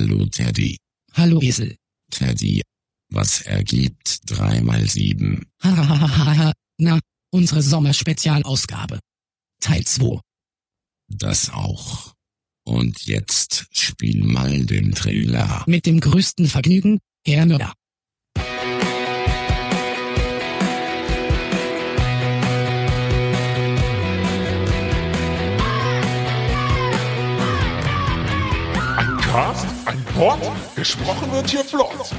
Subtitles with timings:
[0.00, 0.78] Hallo Teddy.
[1.12, 1.76] Hallo Esel.
[2.10, 2.62] Teddy.
[3.12, 5.44] Was ergibt 3 mal 7?
[5.62, 6.54] Hahaha.
[6.78, 6.98] Na,
[7.30, 8.98] unsere Sommerspezialausgabe.
[9.60, 10.18] Teil 2.
[11.08, 12.14] Das auch.
[12.64, 15.64] Und jetzt spiel mal den Trailer.
[15.66, 17.42] Mit dem größten Vergnügen, Herr.
[28.96, 30.38] Ein Cast, ein Pod,
[30.76, 32.14] gesprochen wird hier flott.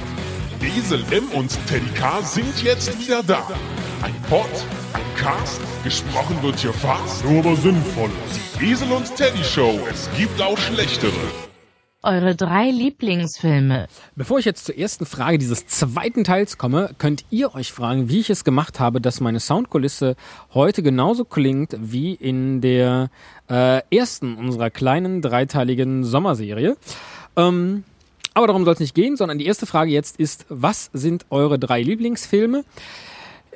[0.60, 3.48] Esel M und Teddy K sind jetzt wieder da.
[4.02, 4.50] Ein Pod,
[4.92, 8.10] ein Cast, gesprochen wird hier fast, nur aber sinnvoll.
[8.60, 11.12] Die Esel und Teddy Show, es gibt auch schlechtere.
[12.02, 13.86] Eure drei Lieblingsfilme.
[14.16, 18.20] Bevor ich jetzt zur ersten Frage dieses zweiten Teils komme, könnt ihr euch fragen, wie
[18.20, 20.16] ich es gemacht habe, dass meine Soundkulisse
[20.52, 23.08] heute genauso klingt wie in der
[23.48, 26.76] äh, ersten unserer kleinen dreiteiligen Sommerserie.
[27.36, 27.84] Ähm,
[28.34, 31.58] aber darum soll es nicht gehen, sondern die erste Frage jetzt ist, was sind eure
[31.58, 32.64] drei Lieblingsfilme?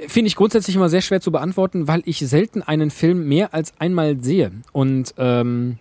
[0.09, 3.73] Finde ich grundsätzlich immer sehr schwer zu beantworten, weil ich selten einen Film mehr als
[3.79, 4.53] einmal sehe.
[4.73, 5.79] Und ähm,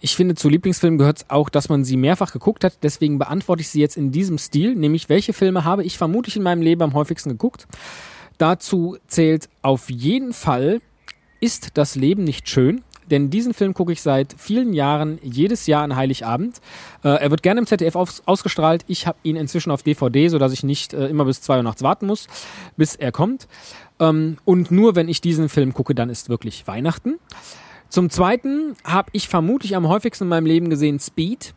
[0.00, 2.78] ich finde, zu Lieblingsfilmen gehört es auch, dass man sie mehrfach geguckt hat.
[2.82, 6.42] Deswegen beantworte ich sie jetzt in diesem Stil, nämlich welche Filme habe ich vermutlich in
[6.42, 7.68] meinem Leben am häufigsten geguckt.
[8.36, 10.80] Dazu zählt auf jeden Fall
[11.40, 12.82] Ist das Leben nicht schön?
[13.10, 16.60] Denn diesen Film gucke ich seit vielen Jahren jedes Jahr an Heiligabend.
[17.02, 18.84] Äh, er wird gerne im ZDF aus ausgestrahlt.
[18.86, 21.82] Ich habe ihn inzwischen auf DVD, sodass ich nicht äh, immer bis zwei Uhr nachts
[21.82, 22.26] warten muss,
[22.76, 23.48] bis er kommt.
[24.00, 27.18] Ähm, und nur wenn ich diesen Film gucke, dann ist wirklich Weihnachten.
[27.88, 31.54] Zum Zweiten habe ich vermutlich am häufigsten in meinem Leben gesehen Speed.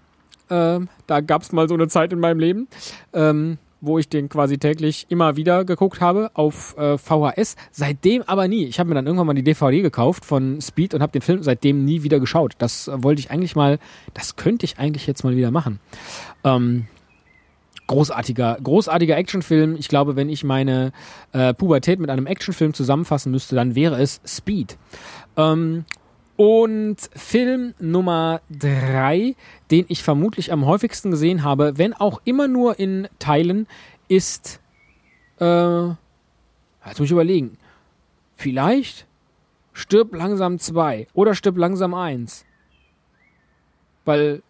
[0.49, 2.67] Ähm, da gab es mal so eine Zeit in meinem Leben,
[3.13, 7.55] ähm, wo ich den quasi täglich immer wieder geguckt habe auf äh, VHS.
[7.71, 8.65] Seitdem aber nie.
[8.65, 11.43] Ich habe mir dann irgendwann mal die DVD gekauft von Speed und habe den Film
[11.43, 12.53] seitdem nie wieder geschaut.
[12.57, 13.79] Das äh, wollte ich eigentlich mal,
[14.13, 15.79] das könnte ich eigentlich jetzt mal wieder machen.
[16.43, 16.87] Ähm,
[17.87, 19.75] großartiger, großartiger Actionfilm.
[19.77, 20.91] Ich glaube, wenn ich meine
[21.31, 24.77] äh, Pubertät mit einem Actionfilm zusammenfassen müsste, dann wäre es Speed.
[25.37, 25.85] Ähm,
[26.37, 29.35] und Film Nummer drei,
[29.71, 33.67] den ich vermutlich am häufigsten gesehen habe, wenn auch immer nur in Teilen,
[34.07, 34.61] ist.
[35.39, 37.57] Äh, jetzt muss ich überlegen.
[38.35, 39.05] Vielleicht
[39.73, 42.45] Stirb langsam 2 oder Stirb langsam 1.
[44.05, 44.41] Weil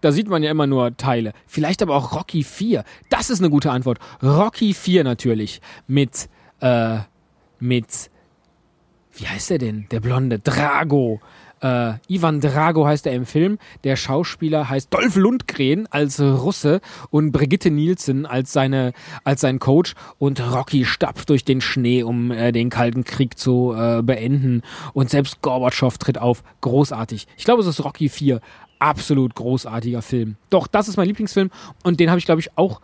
[0.00, 1.32] da sieht man ja immer nur Teile.
[1.46, 2.84] Vielleicht aber auch Rocky 4.
[3.10, 3.98] Das ist eine gute Antwort.
[4.22, 5.60] Rocky 4 natürlich.
[5.86, 6.28] Mit,
[6.60, 6.98] äh,
[7.58, 8.10] mit
[9.18, 9.86] wie heißt er denn?
[9.90, 11.20] Der Blonde, Drago.
[11.60, 13.58] Äh, Ivan Drago heißt er im Film.
[13.82, 16.80] Der Schauspieler heißt Dolph Lundgren als Russe
[17.10, 18.92] und Brigitte Nielsen als seine
[19.24, 23.74] als sein Coach und Rocky stapft durch den Schnee, um äh, den Kalten Krieg zu
[23.76, 24.62] äh, beenden
[24.92, 26.44] und selbst Gorbatschow tritt auf.
[26.60, 27.26] Großartig.
[27.36, 28.40] Ich glaube, es ist Rocky 4.
[28.78, 30.36] Absolut großartiger Film.
[30.50, 31.50] Doch, das ist mein Lieblingsfilm
[31.82, 32.80] und den habe ich glaube ich auch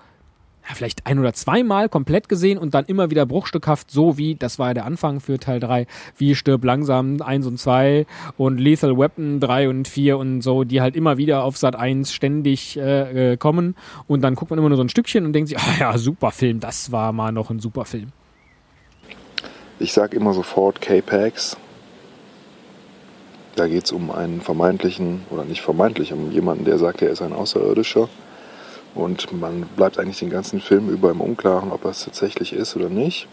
[0.66, 4.58] ja, vielleicht ein oder zweimal komplett gesehen und dann immer wieder bruchstückhaft, so wie, das
[4.58, 5.86] war ja der Anfang für Teil 3,
[6.16, 8.06] wie Stirb langsam 1 und 2
[8.38, 12.12] und Lethal Weapon 3 und 4 und so, die halt immer wieder auf Sat 1
[12.12, 13.76] ständig äh, äh, kommen
[14.06, 16.30] und dann guckt man immer nur so ein Stückchen und denkt sich, ah ja, super
[16.30, 18.12] Film, das war mal noch ein super Film.
[19.78, 21.56] Ich sag immer sofort K-Pax.
[23.56, 27.22] Da geht es um einen vermeintlichen, oder nicht vermeintlich, um jemanden, der sagt, er ist
[27.22, 28.08] ein Außerirdischer
[28.94, 32.88] und man bleibt eigentlich den ganzen Film über im Unklaren, ob es tatsächlich ist oder
[32.88, 33.26] nicht.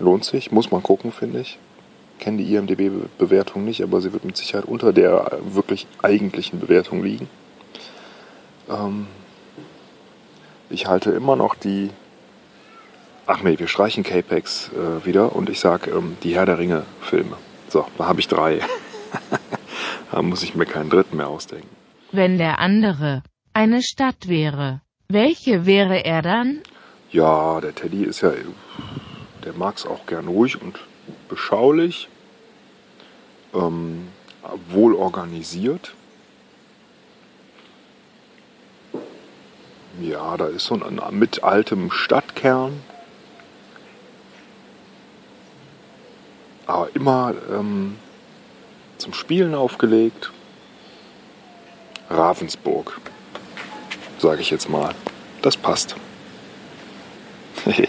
[0.00, 1.58] Lohnt sich, muss man gucken, finde ich.
[2.18, 7.28] Kenne die IMDB-Bewertung nicht, aber sie wird mit Sicherheit unter der wirklich eigentlichen Bewertung liegen.
[8.68, 9.06] Ähm
[10.70, 11.90] ich halte immer noch die.
[13.26, 17.36] Ach nee, wir streichen Capex äh, wieder und ich sage ähm, die Herr der Ringe-Filme.
[17.68, 18.60] So, da habe ich drei.
[20.10, 21.68] da muss ich mir keinen dritten mehr ausdenken.
[22.12, 23.22] Wenn der andere
[23.54, 26.60] eine Stadt wäre, welche wäre er dann?
[27.10, 28.32] Ja, der Teddy ist ja,
[29.44, 30.80] der mag es auch gern ruhig und
[31.28, 32.08] beschaulich,
[33.54, 34.08] ähm,
[34.68, 35.94] wohl organisiert.
[40.00, 42.80] Ja, da ist so ein mit altem Stadtkern.
[46.66, 47.96] Aber immer ähm,
[48.98, 50.32] zum Spielen aufgelegt.
[52.10, 53.00] Ravensburg
[54.18, 54.94] sage ich jetzt mal.
[55.42, 55.96] Das passt.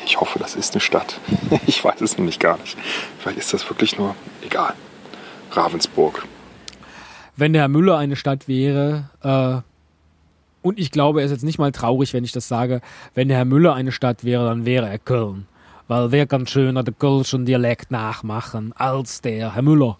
[0.05, 1.19] Ich hoffe, das ist eine Stadt.
[1.67, 2.77] Ich weiß es nämlich gar nicht.
[3.19, 4.73] Vielleicht ist das wirklich nur egal.
[5.51, 6.25] Ravensburg.
[7.35, 9.61] Wenn der Herr Müller eine Stadt wäre, äh,
[10.65, 12.81] und ich glaube, er ist jetzt nicht mal traurig, wenn ich das sage,
[13.13, 15.47] wenn der Herr Müller eine Stadt wäre, dann wäre er Köln.
[15.87, 19.97] Weil wer kann schöner den Kölschen Dialekt nachmachen als der Herr Müller.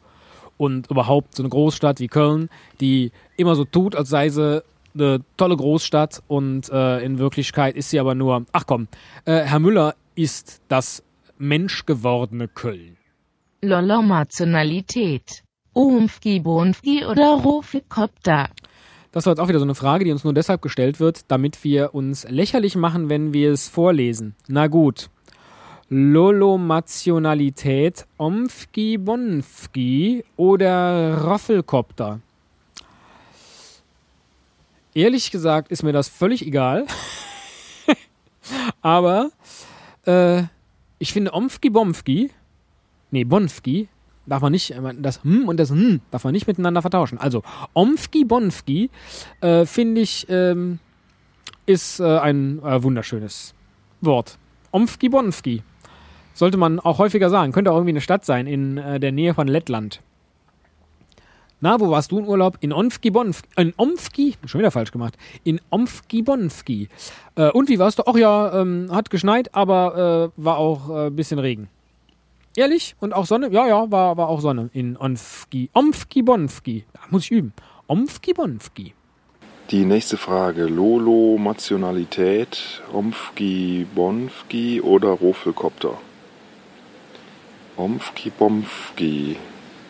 [0.58, 2.50] Und überhaupt so eine Großstadt wie Köln,
[2.80, 4.64] die immer so tut, als sei sie
[4.96, 8.88] eine tolle Großstadt und äh, in Wirklichkeit ist sie aber nur, ach komm,
[9.26, 11.04] äh, Herr Müller ist das
[11.38, 12.98] menschgewordene Köln.
[13.62, 15.44] Lolomationalität.
[15.74, 18.50] Umfgi, Bonfgi oder Rofikopter.
[19.12, 21.64] Das war jetzt auch wieder so eine Frage, die uns nur deshalb gestellt wird, damit
[21.64, 24.36] wir uns lächerlich machen, wenn wir es vorlesen.
[24.48, 25.10] Na gut.
[25.90, 32.22] Lolomationalität, Omfgi, Bonfgi oder Roffelkopter?
[34.96, 36.88] Ehrlich gesagt ist mir das völlig egal.
[38.82, 39.32] Aber
[40.06, 40.44] äh,
[41.00, 42.32] ich finde Omfgi, Bomfgi,
[43.12, 43.90] nee, Bonfgi,
[44.26, 47.18] darf man nicht, das hm und das hm darf man nicht miteinander vertauschen.
[47.18, 47.44] Also
[47.74, 48.90] Omfgi Bonfgi
[49.42, 50.80] äh, finde ich ähm,
[51.66, 53.54] ist äh, ein äh, wunderschönes
[54.00, 54.38] Wort.
[54.72, 55.62] Omfgi Bonfgi
[56.34, 57.52] sollte man auch häufiger sagen.
[57.52, 60.02] Könnte auch irgendwie eine Stadt sein in äh, der Nähe von Lettland.
[61.66, 62.58] Na, wo warst du in Urlaub?
[62.60, 63.50] In Omfgi Bonfgi.
[63.58, 64.36] In Omfgi?
[64.46, 65.18] Schon wieder falsch gemacht.
[65.44, 66.90] In Omfgi Bonfgi.
[67.34, 68.04] Äh, und wie warst du?
[68.06, 71.68] Ach ja, ähm, hat geschneit, aber äh, war auch ein äh, bisschen Regen.
[72.56, 72.96] Ehrlich?
[73.00, 73.50] Und auch Sonne?
[73.50, 75.72] Ja, ja, war, war auch Sonne in Omfgi.
[75.74, 76.86] Omfgi Bonfgi.
[76.94, 77.52] Da muss ich üben.
[77.88, 78.94] Omfgi Bonfgi.
[79.72, 80.66] Die nächste Frage.
[80.66, 85.98] Lolo, Nationalität, Omfgi, Bonfgi oder Rofelkopter?
[87.76, 89.38] Omfgi, Bomfgi.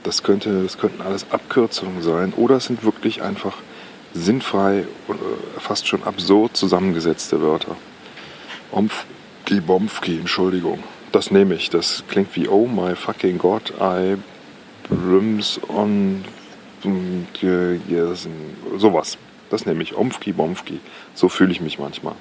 [0.06, 3.57] Das, könnte, das könnten alles Abkürzungen sein oder es sind wirklich einfach
[4.13, 7.75] sinnfrei und äh, fast schon absurd zusammengesetzte Wörter.
[8.72, 10.84] Omfgi, Bomfgi, Entschuldigung.
[11.12, 11.72] Das nehme ich.
[11.72, 14.18] Das klingt wie Oh my fucking God, I
[14.88, 16.24] brims on.
[17.42, 18.28] Yes,
[18.78, 19.18] sowas.
[19.50, 19.96] Das nehme ich.
[19.96, 20.81] Omfki, Bomfki.
[21.16, 22.13] So fühle ich mich manchmal.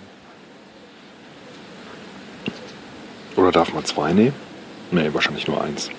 [3.37, 4.33] Oder darf man zwei nehmen?
[4.91, 5.91] Nee, wahrscheinlich nur eins.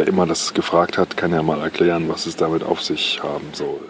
[0.00, 3.52] Wer immer das gefragt hat, kann ja mal erklären, was es damit auf sich haben
[3.52, 3.82] soll.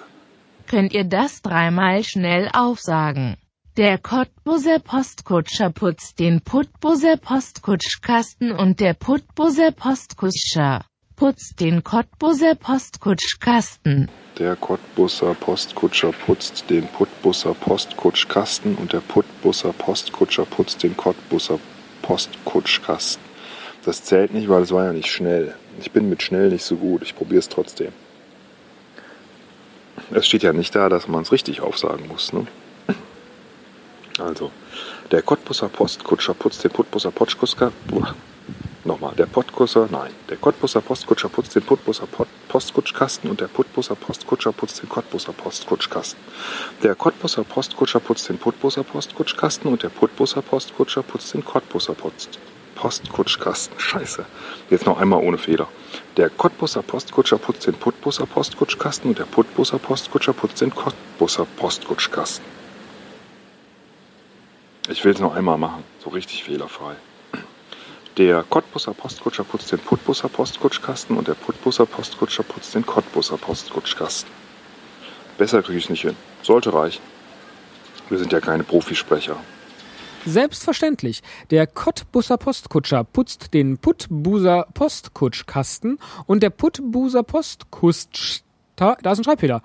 [0.66, 3.36] Könnt ihr das dreimal schnell aufsagen?
[3.76, 10.84] Der Cottbuser Postkutscher putzt den Putbuser Postkutschkasten und der Putbuser Postkutscher
[11.14, 14.10] putzt den Cottbuser Postkutschkasten.
[14.36, 21.60] Der Cottbuser Postkutscher putzt den Putbuser Postkutschkasten und der Putbuser Postkutscher putzt den Cottbuser
[22.02, 23.29] Postkutschkasten.
[23.84, 25.54] Das zählt nicht, weil es war ja nicht schnell.
[25.80, 27.02] Ich bin mit schnell nicht so gut.
[27.02, 27.92] Ich probiere es trotzdem.
[30.12, 32.32] Es steht ja nicht da, dass man es richtig aufsagen muss.
[32.32, 32.46] Ne?
[34.18, 34.50] Also,
[35.10, 37.72] der Cottbusser Postkutscher putzt den Putbusser Potschkuska.
[38.84, 42.08] Nochmal, der Pottkusser, nein, der Cottbusser Postkutscher putzt den Putbusser
[42.48, 46.18] Postkutschkasten und der Putbusser Postkutscher putzt den Cottbusser Postkutschkasten.
[46.82, 52.38] Der Cottbusser Postkutscher putzt den Putbusser Postkutschkasten und der Putbusser Postkutscher putzt den Cottbusser Post
[52.80, 53.78] Postkutschkasten.
[53.78, 54.24] Scheiße.
[54.70, 55.68] Jetzt noch einmal ohne Fehler.
[56.16, 62.42] Der Cottbusser Postkutscher putzt den Putbusser Postkutschkasten und der Putbusser Postkutscher putzt den Cottbusser Postkutschkasten.
[64.88, 66.94] Ich will es noch einmal machen, so richtig fehlerfrei.
[68.16, 74.30] Der Cottbusser Postkutscher putzt den Putbusser Postkutschkasten und der Putbusser Postkutscher putzt den Cottbusser Postkutschkasten.
[75.36, 76.16] Besser kriege ich nicht hin.
[76.42, 77.02] Sollte reichen.
[78.08, 79.36] Wir sind ja keine Profisprecher.
[80.26, 81.22] Selbstverständlich.
[81.50, 88.42] Der Cottbusser Postkutscher putzt den Putbuser Postkutschkasten und der Putbuser Postkutsch...
[88.76, 89.62] Da ist ein Schreibfehler.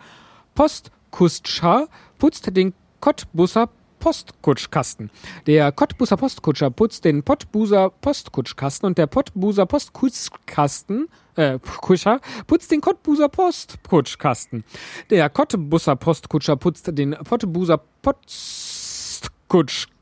[0.55, 1.87] Postkutscher
[2.17, 3.69] putzt den Cottbusser
[3.99, 5.09] Postkutschkasten.
[5.47, 12.81] Der Cottbuser Postkutscher putzt den Pottbuser Postkutschkasten und der Pottbuser Postkutschkasten äh, Kutscher putzt den
[12.81, 14.63] Cottbuser Postkutschkasten.
[15.09, 19.94] Der Cottbuser Postkutscher putzt den Pottbuser Postkutschkasten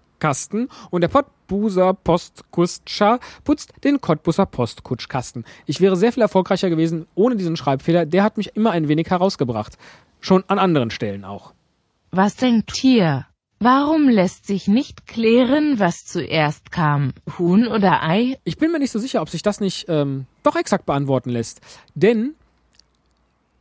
[0.90, 5.46] und der Pottbuser Postkutscher putzt den Cottbuser Postkutschkasten.
[5.66, 8.06] Ich wäre sehr viel erfolgreicher gewesen ohne diesen Schreibfehler.
[8.06, 9.78] Der hat mich immer ein wenig herausgebracht.
[10.22, 11.54] Schon an anderen Stellen auch.
[12.12, 13.26] Was denkt ihr?
[13.60, 18.38] Warum lässt sich nicht klären, was zuerst kam, Huhn oder Ei?
[18.44, 21.62] Ich bin mir nicht so sicher, ob sich das nicht ähm, doch exakt beantworten lässt.
[21.96, 22.36] Denn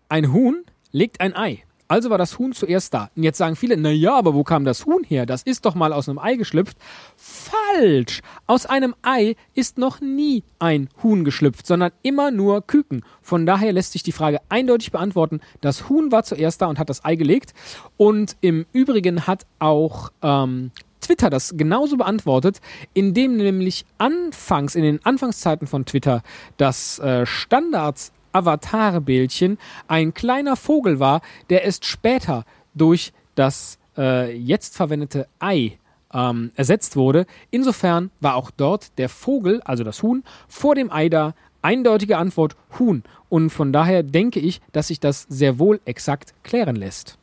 [0.08, 1.62] ein Huhn legt ein Ei.
[1.92, 3.10] Also war das Huhn zuerst da.
[3.14, 5.26] Und jetzt sagen viele, na ja, aber wo kam das Huhn her?
[5.26, 6.78] Das ist doch mal aus einem Ei geschlüpft.
[7.18, 8.22] Falsch!
[8.46, 13.04] Aus einem Ei ist noch nie ein Huhn geschlüpft, sondern immer nur Küken.
[13.20, 15.40] Von daher lässt sich die Frage eindeutig beantworten.
[15.60, 17.52] Das Huhn war zuerst da und hat das Ei gelegt.
[17.98, 20.70] Und im Übrigen hat auch ähm,
[21.02, 22.62] Twitter das genauso beantwortet,
[22.94, 26.22] indem nämlich anfangs, in den Anfangszeiten von Twitter,
[26.56, 29.58] das äh, Standards Avatar-Bildchen
[29.88, 31.20] ein kleiner Vogel war,
[31.50, 35.78] der erst später durch das äh, jetzt verwendete Ei
[36.12, 37.26] ähm, ersetzt wurde.
[37.50, 41.34] Insofern war auch dort der Vogel, also das Huhn, vor dem Ei da.
[41.64, 43.04] Eindeutige Antwort Huhn.
[43.28, 47.18] Und von daher denke ich, dass sich das sehr wohl exakt klären lässt.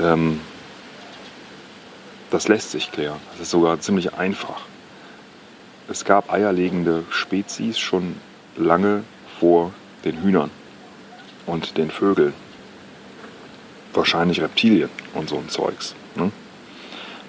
[0.00, 0.40] Ähm,
[2.30, 3.20] das lässt sich klären.
[3.32, 4.62] Das ist sogar ziemlich einfach.
[5.88, 8.16] Es gab eierlegende Spezies schon
[8.56, 9.04] lange
[9.38, 9.72] vor
[10.04, 10.50] den Hühnern
[11.46, 12.34] und den Vögeln.
[13.92, 15.94] Wahrscheinlich Reptilien und so ein Zeugs.
[16.14, 16.30] Ne?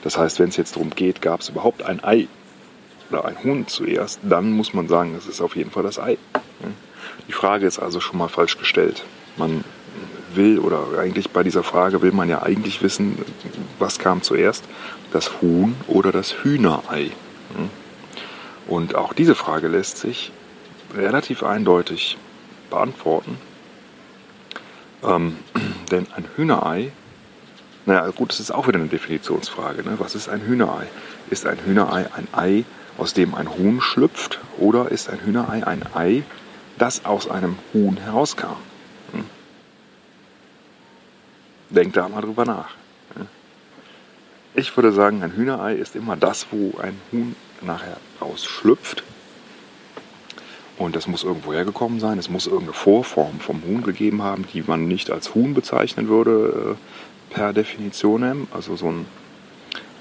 [0.04, 2.28] Das heißt, wenn es jetzt darum geht, gab es überhaupt ein Ei
[3.10, 6.18] oder ein Huhn zuerst, dann muss man sagen, es ist auf jeden Fall das Ei.
[6.60, 6.74] Ne?
[7.28, 9.04] Die Frage ist also schon mal falsch gestellt.
[9.38, 9.64] Man
[10.34, 13.18] will oder eigentlich bei dieser Frage will man ja eigentlich wissen,
[13.80, 14.64] was kam zuerst,
[15.12, 17.12] das Huhn oder das Hühnerei.
[17.58, 17.70] Ne?
[18.68, 20.32] Und auch diese Frage lässt sich
[20.96, 22.18] relativ eindeutig
[22.72, 23.38] beantworten.
[25.04, 25.38] Ähm,
[25.92, 26.92] denn ein Hühnerei,
[27.86, 29.84] naja, gut, das ist auch wieder eine Definitionsfrage.
[29.84, 29.96] Ne?
[30.00, 30.88] Was ist ein Hühnerei?
[31.30, 32.66] Ist ein Hühnerei ein Ei,
[32.98, 34.40] aus dem ein Huhn schlüpft?
[34.58, 36.24] Oder ist ein Hühnerei ein Ei,
[36.78, 38.58] das aus einem Huhn herauskam?
[39.12, 39.26] Hm?
[41.70, 42.70] Denkt da mal drüber nach.
[44.54, 49.02] Ich würde sagen, ein Hühnerei ist immer das, wo ein Huhn nachher rausschlüpft.
[50.82, 52.18] Und das muss irgendwo hergekommen sein.
[52.18, 56.76] Es muss irgendeine Vorform vom Huhn gegeben haben, die man nicht als Huhn bezeichnen würde,
[56.76, 58.48] äh, per Definition.
[58.52, 59.06] Also so ein,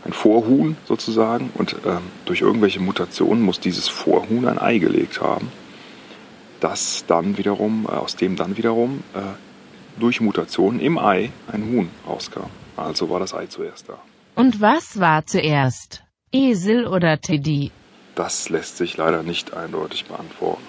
[0.07, 1.51] ein Vorhuhn sozusagen.
[1.53, 5.53] Und ähm, durch irgendwelche Mutationen muss dieses Vorhuhn ein Ei gelegt haben,
[6.61, 9.21] das dann wiederum, äh, aus dem dann wiederum äh,
[10.01, 12.49] durch Mutationen im Ei ein Huhn rauskam.
[12.79, 13.99] Also war das Ei zuerst da.
[14.35, 16.05] Und was war zuerst?
[16.33, 17.71] Esel oder Teddy?
[18.21, 20.63] Das lässt sich leider nicht eindeutig beantworten.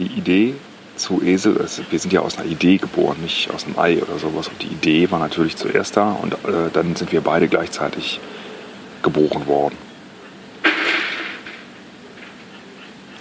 [0.00, 0.54] Die Idee
[0.96, 4.18] zu Esel, also wir sind ja aus einer Idee geboren, nicht aus einem Ei oder
[4.18, 4.48] sowas.
[4.48, 8.18] Und die Idee war natürlich zuerst da und äh, dann sind wir beide gleichzeitig
[9.04, 9.78] geboren worden.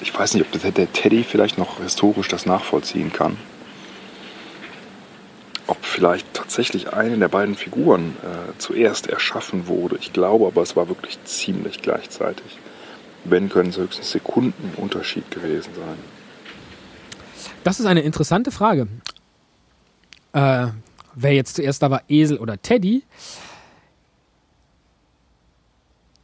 [0.01, 3.37] Ich weiß nicht, ob der Teddy vielleicht noch historisch das nachvollziehen kann
[5.71, 9.95] ob vielleicht tatsächlich eine der beiden Figuren äh, zuerst erschaffen wurde.
[10.01, 12.59] Ich glaube aber, es war wirklich ziemlich gleichzeitig.
[13.23, 15.97] Wenn, können es höchstens Sekunden Unterschied gewesen sein.
[17.63, 18.89] Das ist eine interessante Frage.
[20.33, 20.67] Äh,
[21.15, 23.03] wer jetzt zuerst da war, Esel oder Teddy?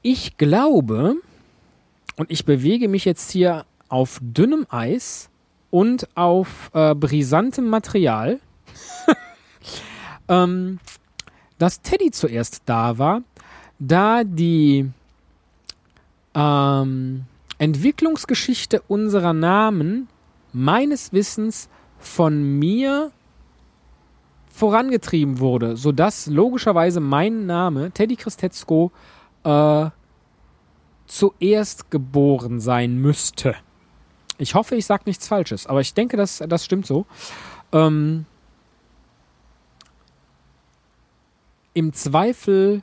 [0.02, 1.16] Ich glaube,
[2.18, 5.30] und ich bewege mich jetzt hier auf dünnem Eis
[5.70, 8.42] und auf äh, brisantem Material,
[10.28, 10.80] ähm,
[11.58, 13.22] dass Teddy zuerst da war,
[13.80, 14.90] da die
[16.34, 17.26] ähm,
[17.58, 20.08] Entwicklungsgeschichte unserer Namen
[20.54, 21.70] meines Wissens
[22.00, 23.12] von mir
[24.50, 28.92] vorangetrieben wurde, sodass logischerweise mein Name, Teddy Christetzko,
[29.44, 29.90] äh,
[31.06, 33.56] zuerst geboren sein müsste.
[34.38, 37.06] Ich hoffe, ich sage nichts Falsches, aber ich denke, das, das stimmt so.
[37.72, 38.26] Ähm,
[41.78, 42.82] Im Zweifel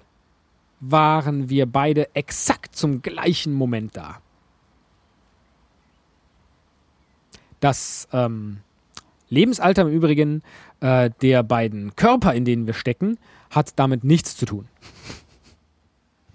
[0.78, 4.18] waren wir beide exakt zum gleichen Moment da.
[7.58, 8.58] Das ähm,
[9.28, 10.44] Lebensalter im Übrigen
[10.78, 13.18] äh, der beiden Körper, in denen wir stecken,
[13.50, 14.68] hat damit nichts zu tun.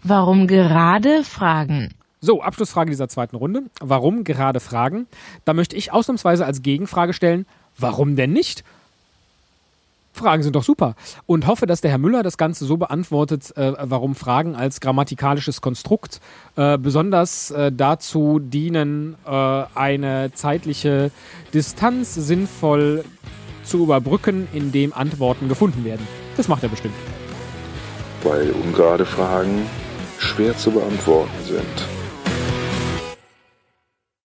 [0.03, 1.93] Warum gerade Fragen?
[2.19, 3.69] So, Abschlussfrage dieser zweiten Runde.
[3.79, 5.07] Warum gerade Fragen?
[5.45, 7.45] Da möchte ich ausnahmsweise als Gegenfrage stellen,
[7.77, 8.65] warum denn nicht?
[10.19, 10.95] Fragen sind doch super.
[11.25, 15.61] Und hoffe, dass der Herr Müller das Ganze so beantwortet, äh, warum Fragen als grammatikalisches
[15.61, 16.19] Konstrukt
[16.55, 21.11] äh, besonders äh, dazu dienen, äh, eine zeitliche
[21.53, 23.03] Distanz sinnvoll
[23.63, 26.05] zu überbrücken, indem Antworten gefunden werden.
[26.37, 26.95] Das macht er bestimmt.
[28.23, 29.65] Weil ungerade Fragen
[30.17, 31.98] schwer zu beantworten sind.